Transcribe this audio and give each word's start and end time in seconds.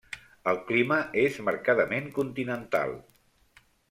El 0.51 0.55
clima 0.69 0.95
és 1.23 1.37
marcadament 1.49 2.07
continental. 2.15 2.95